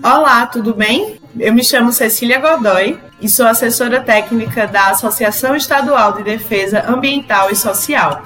[0.00, 1.20] Olá, tudo bem?
[1.38, 7.50] Eu me chamo Cecília Godoy e sou assessora técnica da Associação Estadual de Defesa Ambiental
[7.50, 8.22] e Social,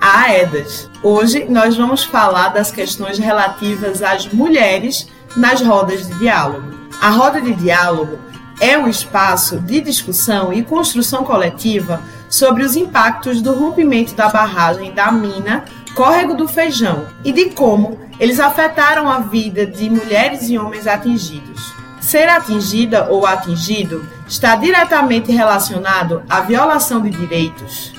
[0.00, 0.88] a AEDAS.
[1.02, 6.72] Hoje nós vamos falar das questões relativas às mulheres nas rodas de diálogo.
[7.02, 8.18] A roda de diálogo
[8.58, 12.00] é um espaço de discussão e construção coletiva
[12.30, 17.98] sobre os impactos do rompimento da barragem da mina Córrego do Feijão e de como
[18.20, 21.72] eles afetaram a vida de mulheres e homens atingidos.
[22.02, 27.94] Ser atingida ou atingido está diretamente relacionado à violação de direitos,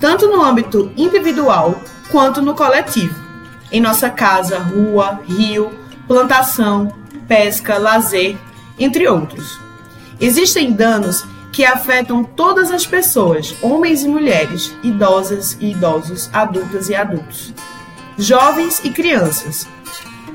[0.00, 1.80] tanto no âmbito individual
[2.10, 3.14] quanto no coletivo.
[3.70, 5.72] Em nossa casa, rua, rio,
[6.08, 6.92] plantação,
[7.28, 8.36] pesca, lazer,
[8.78, 9.60] entre outros.
[10.20, 16.94] Existem danos que afetam todas as pessoas, homens e mulheres, idosas e idosos, adultas e
[16.94, 17.52] adultos,
[18.24, 19.66] jovens e crianças.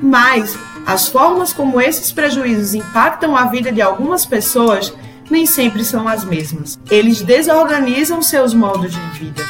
[0.01, 4.93] Mas as formas como esses prejuízos impactam a vida de algumas pessoas
[5.29, 6.79] nem sempre são as mesmas.
[6.89, 9.43] Eles desorganizam seus modos de vida.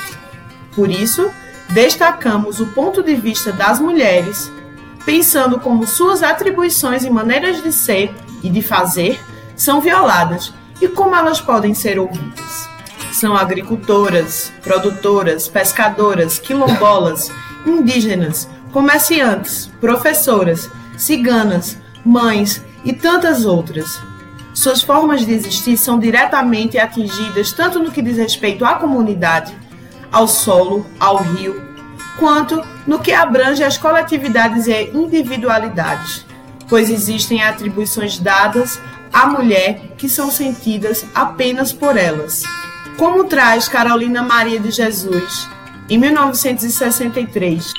[0.76, 1.30] Por isso,
[1.70, 4.52] destacamos o ponto de vista das mulheres,
[5.06, 9.20] pensando como suas atribuições e maneiras de ser e de fazer
[9.56, 12.70] são violadas e como elas podem ser ouvidas?
[13.12, 17.32] São agricultoras, produtoras, pescadoras, quilombolas,
[17.70, 24.00] indígenas, comerciantes, professoras, ciganas, mães e tantas outras.
[24.54, 29.56] Suas formas de existir são diretamente atingidas tanto no que diz respeito à comunidade,
[30.12, 31.62] ao solo, ao rio,
[32.18, 36.26] quanto no que abrange as coletividades e individualidades,
[36.68, 38.80] pois existem atribuições dadas
[39.14, 42.44] à mulher que são sentidas apenas por elas.
[42.98, 45.48] Como traz Carolina Maria de Jesus,
[45.90, 47.74] em 1963.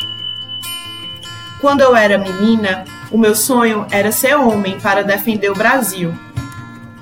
[1.60, 6.14] Quando eu era menina, o meu sonho era ser homem para defender o Brasil.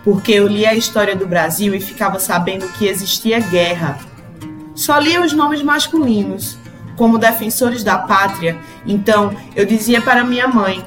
[0.02, 3.98] Porque eu lia a história do Brasil e ficava sabendo que existia guerra.
[4.74, 6.56] Só lia os nomes masculinos,
[6.96, 8.56] como defensores da pátria,
[8.86, 10.82] então eu dizia para minha mãe: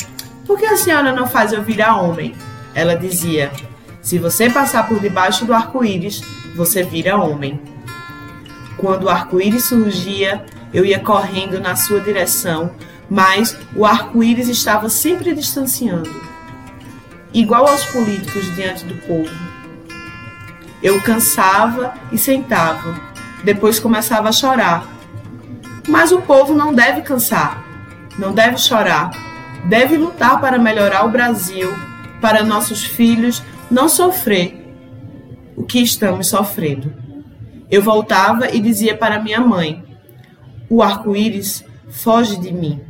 [0.50, 2.34] por que a senhora não faz eu virar homem?
[2.74, 3.52] Ela dizia:
[4.02, 6.24] Se você passar por debaixo do arco-íris,
[6.56, 7.62] você vira homem.
[8.80, 12.72] Quando o arco-íris surgia, eu ia correndo na sua direção,
[13.10, 16.10] mas o arco-íris estava sempre distanciando,
[17.34, 19.30] igual aos políticos diante do povo.
[20.82, 23.00] Eu cansava e sentava,
[23.44, 24.88] depois começava a chorar.
[25.88, 27.66] Mas o povo não deve cansar,
[28.18, 29.12] não deve chorar,
[29.66, 31.70] deve lutar para melhorar o Brasil
[32.22, 34.74] para nossos filhos não sofrer
[35.56, 36.94] o que estamos sofrendo.
[37.70, 39.84] Eu voltava e dizia para minha mãe:
[40.70, 42.82] O arco-íris foge de mim.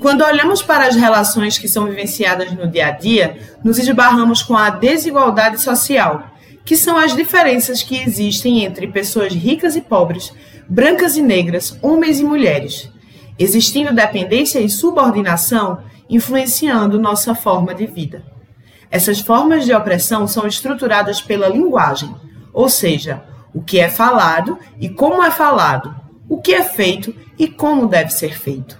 [0.00, 4.56] Quando olhamos para as relações que são vivenciadas no dia a dia, nos esbarramos com
[4.56, 6.32] a desigualdade social,
[6.64, 10.32] que são as diferenças que existem entre pessoas ricas e pobres,
[10.68, 12.90] brancas e negras, homens e mulheres,
[13.38, 18.31] existindo dependência e subordinação influenciando nossa forma de vida.
[18.92, 22.14] Essas formas de opressão são estruturadas pela linguagem,
[22.52, 25.96] ou seja, o que é falado e como é falado,
[26.28, 28.78] o que é feito e como deve ser feito.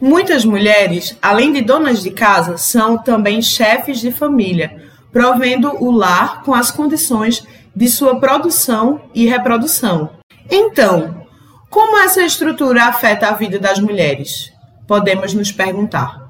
[0.00, 4.82] Muitas mulheres, além de donas de casa, são também chefes de família,
[5.12, 7.46] provendo o lar com as condições
[7.76, 10.10] de sua produção e reprodução.
[10.50, 11.26] Então,
[11.68, 14.50] como essa estrutura afeta a vida das mulheres?
[14.86, 16.21] Podemos nos perguntar.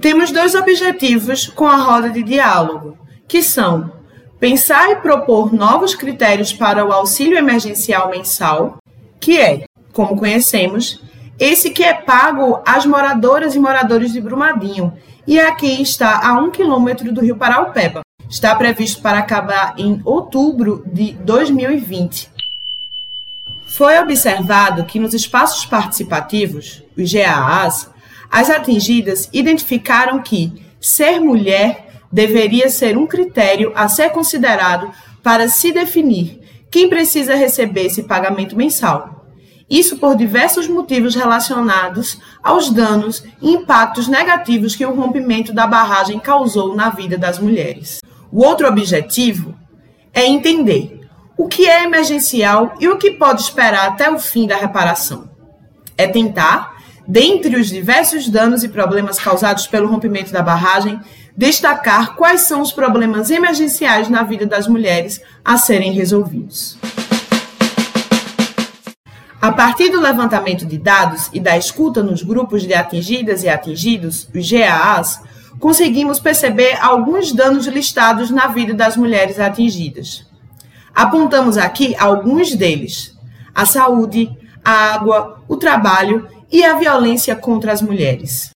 [0.00, 3.92] Temos dois objetivos com a roda de diálogo, que são
[4.38, 8.78] pensar e propor novos critérios para o auxílio emergencial mensal,
[9.18, 11.02] que é, como conhecemos,
[11.38, 14.92] esse que é pago às moradoras e moradores de Brumadinho,
[15.26, 18.02] e aqui está a um quilômetro do Rio Paraupeba.
[18.30, 22.30] Está previsto para acabar em outubro de 2020.
[23.66, 27.90] Foi observado que nos espaços participativos, os GAAs,
[28.30, 34.90] as atingidas identificaram que ser mulher deveria ser um critério a ser considerado
[35.22, 39.26] para se definir quem precisa receber esse pagamento mensal.
[39.68, 46.18] Isso por diversos motivos relacionados aos danos e impactos negativos que o rompimento da barragem
[46.18, 48.00] causou na vida das mulheres.
[48.32, 49.54] O outro objetivo
[50.14, 51.00] é entender
[51.36, 55.30] o que é emergencial e o que pode esperar até o fim da reparação.
[55.96, 56.77] É tentar
[57.08, 61.00] dentre os diversos danos e problemas causados pelo rompimento da barragem,
[61.34, 66.76] destacar quais são os problemas emergenciais na vida das mulheres a serem resolvidos.
[69.40, 74.28] A partir do levantamento de dados e da escuta nos grupos de atingidas e atingidos,
[74.34, 75.22] os GAAs,
[75.58, 80.26] conseguimos perceber alguns danos listados na vida das mulheres atingidas.
[80.94, 83.16] Apontamos aqui alguns deles:
[83.54, 84.28] a saúde,
[84.64, 88.50] a água, o trabalho e a violência contra as mulheres.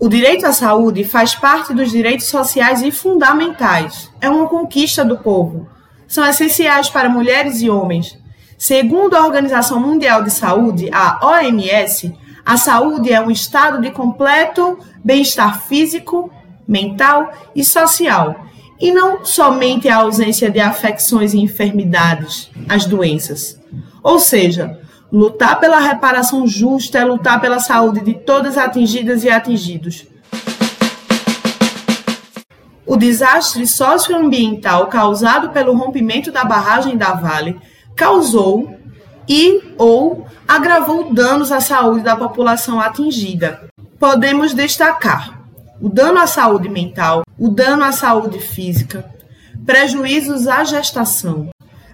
[0.00, 4.10] O direito à saúde faz parte dos direitos sociais e fundamentais.
[4.20, 5.68] É uma conquista do povo.
[6.08, 8.20] São essenciais para mulheres e homens,
[8.62, 12.14] Segundo a Organização Mundial de Saúde, a OMS,
[12.46, 16.30] a saúde é um estado de completo bem-estar físico,
[16.64, 18.46] mental e social,
[18.78, 23.60] e não somente a ausência de afecções e enfermidades, as doenças.
[24.00, 24.78] Ou seja,
[25.12, 30.06] lutar pela reparação justa é lutar pela saúde de todas atingidas e atingidos.
[32.86, 37.60] O desastre socioambiental causado pelo rompimento da barragem da Vale
[37.94, 38.74] causou
[39.28, 43.68] e ou agravou danos à saúde da população atingida.
[43.98, 45.42] Podemos destacar
[45.80, 49.04] o dano à saúde mental, o dano à saúde física,
[49.64, 51.50] prejuízos à gestação.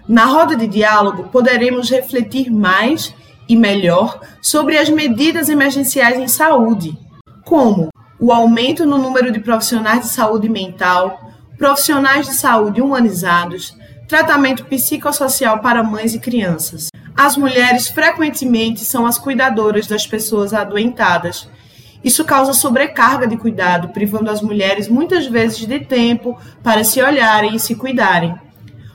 [0.09, 3.13] Na roda de diálogo, poderemos refletir mais
[3.47, 6.97] e melhor sobre as medidas emergenciais em saúde,
[7.45, 7.89] como
[8.19, 13.77] o aumento no número de profissionais de saúde mental, profissionais de saúde humanizados,
[14.07, 16.89] tratamento psicossocial para mães e crianças.
[17.15, 21.47] As mulheres frequentemente são as cuidadoras das pessoas adoentadas.
[22.03, 27.55] Isso causa sobrecarga de cuidado, privando as mulheres muitas vezes de tempo para se olharem
[27.55, 28.48] e se cuidarem.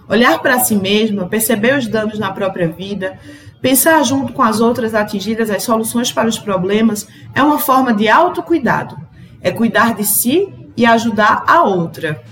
[0.09, 3.19] Olhar para si mesma, perceber os danos na própria vida,
[3.61, 8.09] pensar junto com as outras atingidas as soluções para os problemas é uma forma de
[8.09, 8.97] autocuidado.
[9.41, 12.23] É cuidar de si e ajudar a outra.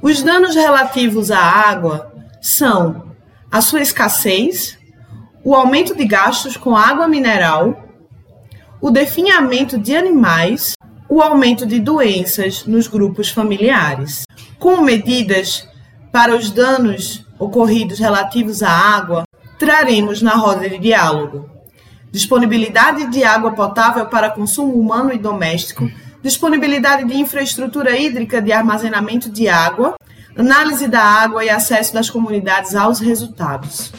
[0.00, 3.14] Os danos relativos à água são
[3.50, 4.78] a sua escassez,
[5.42, 7.88] o aumento de gastos com água mineral,
[8.80, 10.74] o definhamento de animais,
[11.08, 14.23] o aumento de doenças nos grupos familiares.
[14.58, 15.68] Com medidas
[16.12, 19.24] para os danos ocorridos relativos à água,
[19.58, 21.54] traremos na roda de diálogo
[22.14, 25.90] disponibilidade de água potável para consumo humano e doméstico,
[26.22, 29.96] disponibilidade de infraestrutura hídrica de armazenamento de água,
[30.38, 33.92] análise da água e acesso das comunidades aos resultados.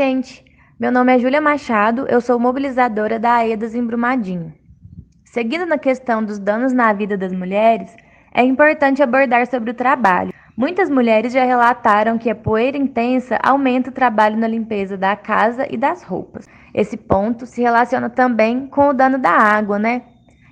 [0.00, 0.42] Gente.
[0.78, 4.50] Meu nome é Júlia Machado, eu sou mobilizadora da AEDAS em Brumadinho.
[5.26, 7.94] Seguindo na questão dos danos na vida das mulheres,
[8.32, 10.32] é importante abordar sobre o trabalho.
[10.56, 15.66] Muitas mulheres já relataram que a poeira intensa aumenta o trabalho na limpeza da casa
[15.70, 16.46] e das roupas.
[16.72, 20.00] Esse ponto se relaciona também com o dano da água, né?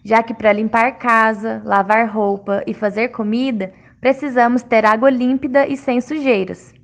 [0.05, 5.75] Já que para limpar casa, lavar roupa e fazer comida, precisamos ter água límpida e
[5.75, 6.77] sem sujeiras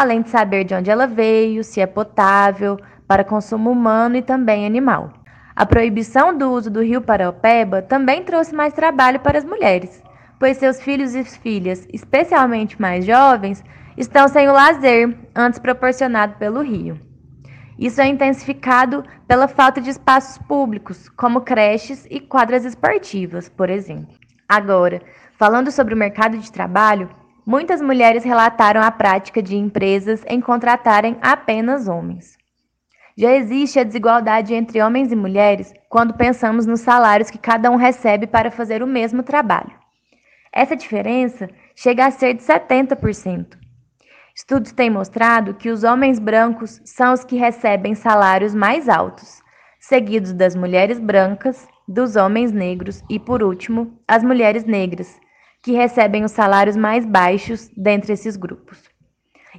[0.00, 4.66] além de saber de onde ela veio, se é potável, para consumo humano e também
[4.66, 5.12] animal.
[5.54, 10.02] A proibição do uso do rio Paraupeba também trouxe mais trabalho para as mulheres,
[10.38, 13.64] pois seus filhos e filhas, especialmente mais jovens,
[13.96, 17.00] estão sem o lazer antes proporcionado pelo rio.
[17.78, 24.14] Isso é intensificado pela falta de espaços públicos, como creches e quadras esportivas, por exemplo.
[24.46, 25.00] Agora,
[25.38, 27.08] falando sobre o mercado de trabalho,
[27.46, 32.36] Muitas mulheres relataram a prática de empresas em contratarem apenas homens.
[33.16, 37.76] Já existe a desigualdade entre homens e mulheres quando pensamos nos salários que cada um
[37.76, 39.70] recebe para fazer o mesmo trabalho.
[40.52, 43.56] Essa diferença chega a ser de 70%.
[44.34, 49.40] Estudos têm mostrado que os homens brancos são os que recebem salários mais altos,
[49.78, 55.16] seguidos das mulheres brancas, dos homens negros e, por último, as mulheres negras,
[55.66, 58.84] que recebem os salários mais baixos dentre esses grupos.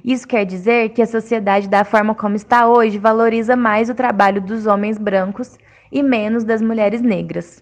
[0.02, 4.40] Isso quer dizer que a sociedade, da forma como está hoje, valoriza mais o trabalho
[4.40, 5.58] dos homens brancos
[5.92, 7.60] e menos das mulheres negras.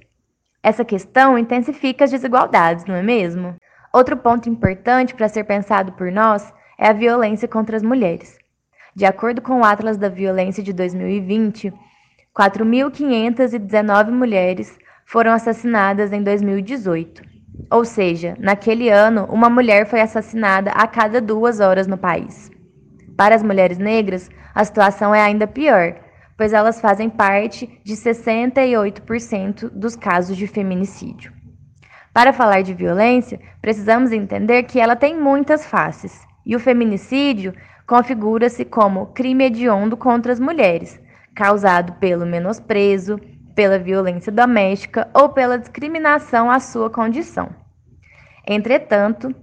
[0.62, 3.56] Essa questão intensifica as desigualdades, não é mesmo?
[3.92, 8.38] Outro ponto importante para ser pensado por nós é a violência contra as mulheres.
[8.94, 11.72] De acordo com o Atlas da Violência de 2020,
[12.32, 17.34] 4.519 mulheres foram assassinadas em 2018
[17.70, 22.50] ou seja, naquele ano, uma mulher foi assassinada a cada duas horas no país.
[23.16, 25.96] Para as mulheres negras, a situação é ainda pior,
[26.36, 31.32] pois elas fazem parte de 68% dos casos de feminicídio.
[32.12, 37.52] Para falar de violência, precisamos entender que ela tem muitas faces, e o feminicídio
[37.86, 41.00] configura-se como crime hediondo contra as mulheres,
[41.34, 43.20] causado pelo menosprezo,
[43.56, 47.48] pela violência doméstica ou pela discriminação à sua condição.
[48.46, 49.34] Entretanto,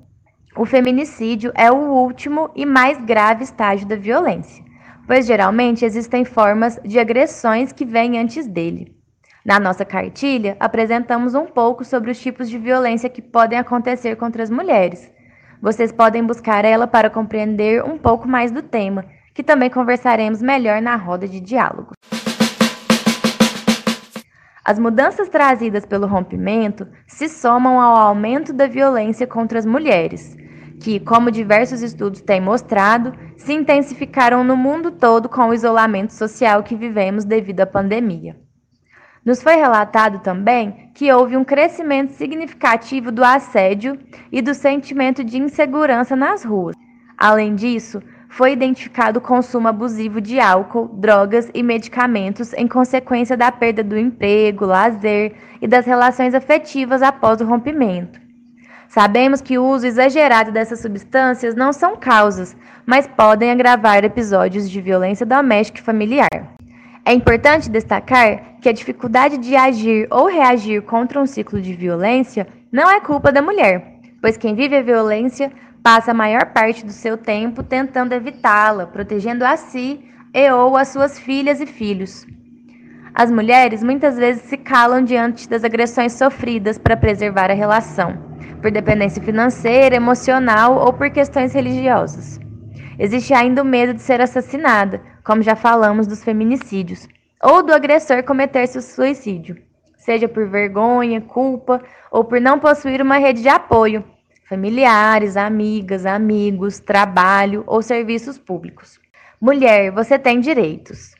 [0.55, 4.63] o feminicídio é o último e mais grave estágio da violência,
[5.07, 8.95] pois geralmente existem formas de agressões que vêm antes dele.
[9.43, 14.43] Na nossa cartilha, apresentamos um pouco sobre os tipos de violência que podem acontecer contra
[14.43, 15.11] as mulheres.
[15.59, 20.81] Vocês podem buscar ela para compreender um pouco mais do tema, que também conversaremos melhor
[20.81, 21.93] na roda de diálogo.
[24.65, 30.37] As mudanças trazidas pelo rompimento se somam ao aumento da violência contra as mulheres,
[30.79, 36.63] que, como diversos estudos têm mostrado, se intensificaram no mundo todo com o isolamento social
[36.63, 38.37] que vivemos devido à pandemia.
[39.25, 43.99] Nos foi relatado também que houve um crescimento significativo do assédio
[44.31, 46.75] e do sentimento de insegurança nas ruas.
[47.17, 48.01] Além disso,
[48.33, 53.95] foi identificado o consumo abusivo de álcool, drogas e medicamentos em consequência da perda do
[53.95, 58.19] emprego, lazer e das relações afetivas após o rompimento.
[58.87, 64.81] Sabemos que o uso exagerado dessas substâncias não são causas, mas podem agravar episódios de
[64.81, 66.55] violência doméstica e familiar.
[67.05, 72.47] É importante destacar que a dificuldade de agir ou reagir contra um ciclo de violência
[72.71, 75.51] não é culpa da mulher, pois quem vive a violência
[75.83, 80.01] passa a maior parte do seu tempo tentando evitá-la, protegendo a si
[80.33, 82.25] e ou as suas filhas e filhos.
[83.13, 88.17] As mulheres muitas vezes se calam diante das agressões sofridas para preservar a relação,
[88.61, 92.39] por dependência financeira, emocional ou por questões religiosas.
[92.97, 97.07] Existe ainda o medo de ser assassinada, como já falamos dos feminicídios,
[97.43, 99.57] ou do agressor cometer seu suicídio,
[99.97, 104.03] seja por vergonha, culpa ou por não possuir uma rede de apoio,
[104.47, 108.99] familiares, amigas, amigos, trabalho ou serviços públicos.
[109.39, 111.15] Mulher, você tem direitos.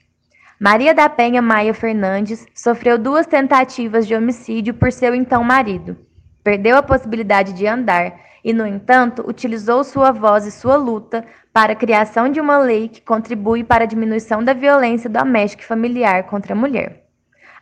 [0.59, 5.97] Maria da Penha Maia Fernandes sofreu duas tentativas de homicídio por seu então marido.
[6.43, 11.73] Perdeu a possibilidade de andar e, no entanto, utilizou sua voz e sua luta para
[11.73, 16.23] a criação de uma lei que contribui para a diminuição da violência doméstica e familiar
[16.23, 17.03] contra a mulher.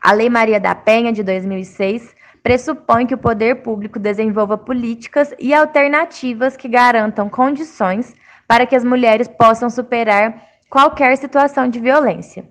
[0.02, 5.54] A Lei Maria da Penha, de 2006, pressupõe que o poder público desenvolva políticas e
[5.54, 8.14] alternativas que garantam condições
[8.48, 12.46] para que as mulheres possam superar qualquer situação de violência.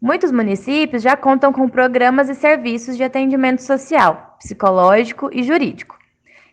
[0.00, 5.98] Muitos municípios já contam com programas e serviços de atendimento social, psicológico e jurídico.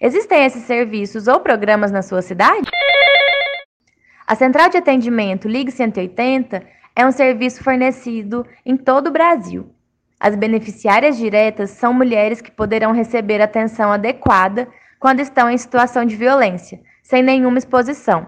[0.01, 2.69] Existem esses serviços ou programas na sua cidade?
[4.27, 6.61] A Central de Atendimento Ligue 180
[6.93, 9.73] é um serviço fornecido em todo o Brasil
[10.19, 14.67] as beneficiárias diretas são mulheres que poderão receber atenção adequada
[14.99, 18.27] quando estão em situação de violência, sem nenhuma exposição,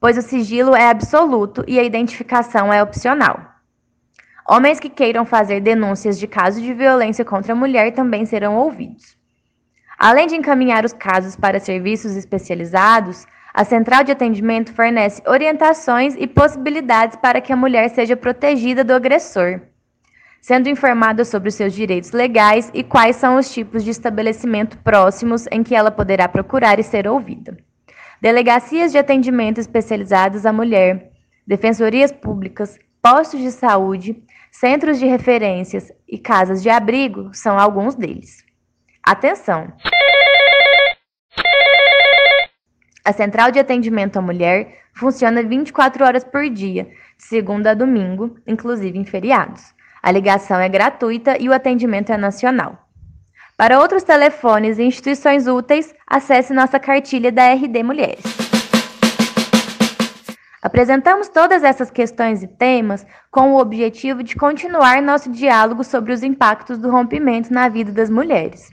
[0.00, 3.40] pois o sigilo é absoluto e a identificação é opcional.
[4.48, 9.16] Homens que queiram fazer denúncias de casos de violência contra a mulher também serão ouvidos.
[9.96, 16.26] Além de encaminhar os casos para serviços especializados, a central de atendimento fornece orientações e
[16.26, 19.60] possibilidades para que a mulher seja protegida do agressor
[20.40, 25.46] sendo informada sobre os seus direitos legais e quais são os tipos de estabelecimento próximos
[25.50, 27.56] em que ela poderá procurar e ser ouvida.
[28.20, 31.10] Delegacias de atendimento especializadas à mulher,
[31.46, 38.44] defensorias públicas, postos de saúde, centros de referências e casas de abrigo são alguns deles.
[39.02, 39.72] Atenção!
[43.04, 48.36] A Central de Atendimento à Mulher funciona 24 horas por dia, de segunda a domingo,
[48.46, 49.74] inclusive em feriados.
[50.02, 52.78] A ligação é gratuita e o atendimento é nacional.
[53.56, 58.24] Para outros telefones e instituições úteis, acesse nossa cartilha da RD Mulheres.
[60.62, 66.22] Apresentamos todas essas questões e temas com o objetivo de continuar nosso diálogo sobre os
[66.22, 68.70] impactos do rompimento na vida das mulheres.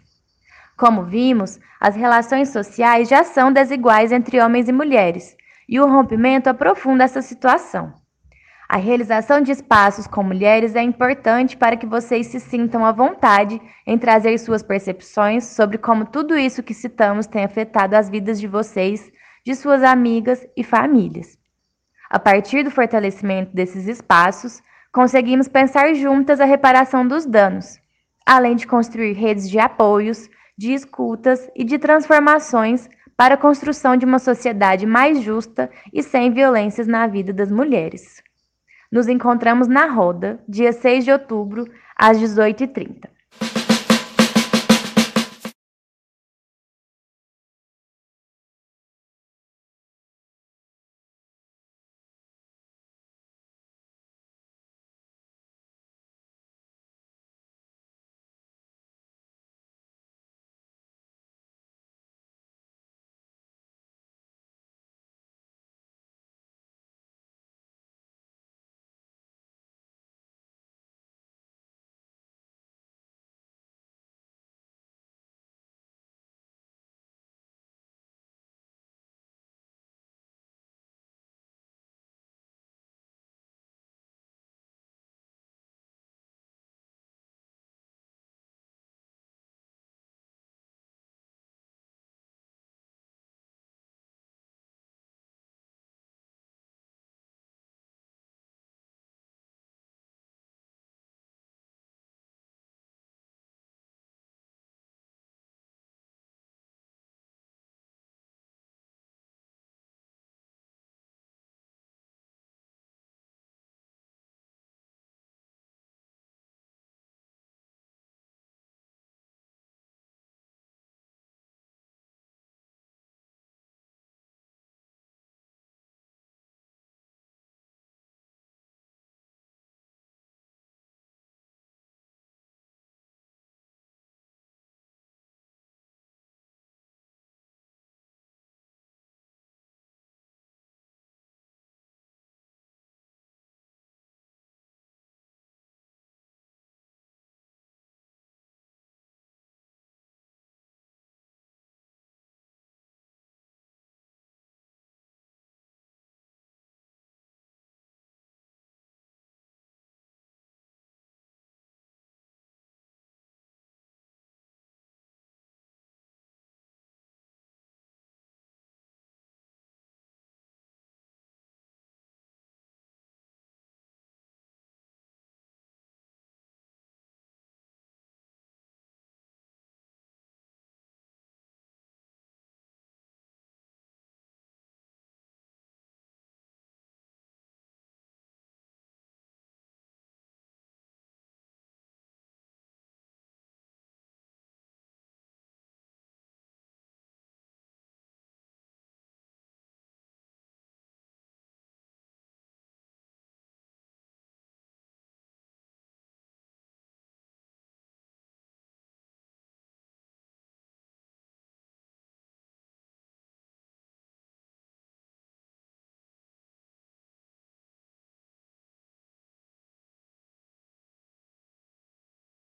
[0.78, 5.36] Como vimos, as relações sociais já são desiguais entre homens e mulheres,
[5.68, 7.94] e o rompimento aprofunda essa situação.
[8.70, 13.62] A realização de espaços com mulheres é importante para que vocês se sintam à vontade
[13.86, 18.46] em trazer suas percepções sobre como tudo isso que citamos tem afetado as vidas de
[18.46, 19.10] vocês,
[19.46, 21.38] de suas amigas e famílias.
[22.10, 27.80] A partir do fortalecimento desses espaços, conseguimos pensar juntas a reparação dos danos,
[28.26, 34.06] além de construir redes de apoios, de escutas e de transformações para a construção de
[34.06, 38.27] uma sociedade mais justa e sem violências na vida das mulheres.
[38.92, 41.66] Nos encontramos na Roda, dia 6 de outubro,
[41.98, 43.17] às 18h30.